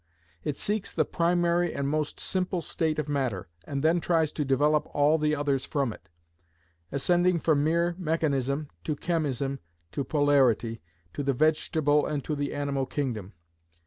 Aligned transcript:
It 0.43 0.57
seeks 0.57 0.91
the 0.91 1.05
primary 1.05 1.75
and 1.75 1.87
most 1.87 2.19
simple 2.19 2.61
state 2.61 2.97
of 2.97 3.07
matter, 3.07 3.49
and 3.65 3.83
then 3.83 3.99
tries 3.99 4.31
to 4.31 4.43
develop 4.43 4.87
all 4.95 5.19
the 5.19 5.35
others 5.35 5.63
from 5.63 5.93
it; 5.93 6.09
ascending 6.91 7.37
from 7.37 7.63
mere 7.63 7.93
mechanism, 7.99 8.69
to 8.83 8.95
chemism, 8.95 9.59
to 9.91 10.03
polarity, 10.03 10.81
to 11.13 11.21
the 11.21 11.33
vegetable 11.33 12.07
and 12.07 12.23
to 12.23 12.35
the 12.35 12.51
animal 12.51 12.87
kingdom. 12.87 13.33